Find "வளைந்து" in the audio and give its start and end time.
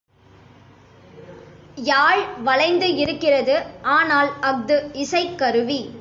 2.43-2.87